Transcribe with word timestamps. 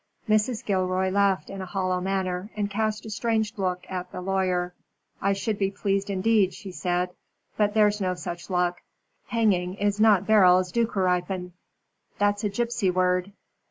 Mrs. 0.27 0.65
Gilroy 0.65 1.11
laughed 1.11 1.47
in 1.51 1.61
a 1.61 1.65
hollow 1.67 2.01
manner, 2.01 2.49
and 2.55 2.71
cast 2.71 3.05
a 3.05 3.09
strange 3.11 3.55
look 3.59 3.85
at 3.87 4.11
the 4.11 4.19
lawyer. 4.19 4.73
"I 5.21 5.33
should 5.33 5.59
be 5.59 5.69
pleased 5.69 6.09
indeed," 6.09 6.55
she 6.55 6.71
said, 6.71 7.11
"but 7.55 7.75
there's 7.75 8.01
no 8.01 8.15
such 8.15 8.49
luck. 8.49 8.81
Hanging 9.27 9.75
is 9.75 9.99
not 9.99 10.25
Beryl's 10.25 10.71
dukkeripen." 10.71 11.51
"That's 12.17 12.43
a 12.43 12.49
gypsy 12.49 12.91
word." 12.91 13.31